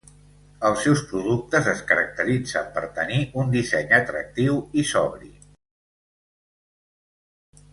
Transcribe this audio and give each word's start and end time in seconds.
Els 0.69 0.79
seus 0.85 1.01
productes 1.09 1.67
es 1.73 1.83
caracteritzen 1.91 2.71
per 2.77 2.83
tenir 2.95 3.19
un 3.43 3.53
disseny 3.57 3.93
atractiu 3.99 4.57
i 4.83 4.87
sobri. 4.93 5.31